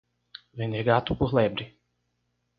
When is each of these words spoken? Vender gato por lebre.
Vender 0.55 0.83
gato 0.83 1.15
por 1.15 1.31
lebre. 1.31 1.77